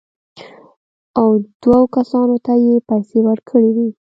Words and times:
او 1.19 1.27
دوو 1.61 1.81
کسانو 1.95 2.37
ته 2.45 2.53
یې 2.65 2.75
پېسې 2.89 3.19
ورکړې 3.27 3.69
وې. 3.75 3.89